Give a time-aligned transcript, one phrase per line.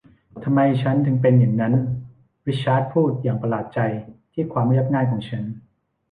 [0.43, 1.73] ทำไมฉันถึงเป็นอย่างนั้น
[2.47, 3.79] ริชาร์ดพูดอย่างประหลาดใจ
[4.33, 5.43] ที่ความเรียบง่ายของฉัน